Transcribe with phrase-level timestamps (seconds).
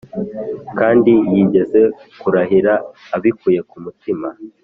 [0.79, 1.81] kandi (yigeze
[2.19, 2.73] kurahira)
[3.15, 4.29] abikuye ku mutima.